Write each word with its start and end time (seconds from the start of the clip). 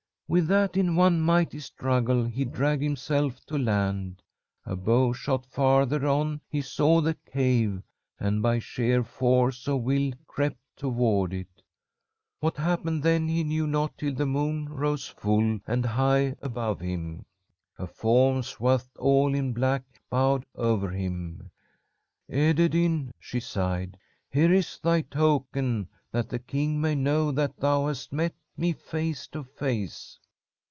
"With 0.33 0.47
that, 0.47 0.77
in 0.77 0.95
one 0.95 1.19
mighty 1.19 1.59
struggle 1.59 2.23
he 2.23 2.45
dragged 2.45 2.81
himself 2.81 3.45
to 3.47 3.57
land. 3.57 4.21
A 4.65 4.77
bow 4.77 5.11
shot 5.11 5.45
farther 5.45 6.07
on 6.07 6.39
he 6.47 6.61
saw 6.61 7.01
the 7.01 7.15
cave, 7.29 7.83
and 8.17 8.41
by 8.41 8.59
sheer 8.59 9.03
force 9.03 9.67
of 9.67 9.81
will 9.81 10.13
crept 10.27 10.59
toward 10.77 11.33
it. 11.33 11.61
What 12.39 12.55
happened 12.55 13.03
then 13.03 13.27
he 13.27 13.43
knew 13.43 13.67
not 13.67 13.97
till 13.97 14.13
the 14.13 14.25
moon 14.25 14.69
rose 14.69 15.05
full 15.05 15.59
and 15.67 15.85
high 15.85 16.37
above 16.41 16.79
him. 16.79 17.25
A 17.77 17.85
form 17.85 18.41
swathed 18.41 18.95
all 18.97 19.35
in 19.35 19.51
black 19.51 19.83
bowed 20.09 20.45
over 20.55 20.91
him. 20.91 21.51
"'Ederyn,' 22.29 23.11
she 23.19 23.41
sighed. 23.41 23.97
'Here 24.29 24.53
is 24.53 24.79
thy 24.79 25.01
token 25.01 25.89
that 26.13 26.29
the 26.29 26.39
king 26.39 26.79
may 26.79 26.95
know 26.95 27.33
that 27.33 27.57
thou 27.57 27.87
hast 27.87 28.13
met 28.13 28.33
me 28.55 28.71
face 28.71 29.27
to 29.27 29.43
face.' 29.43 30.19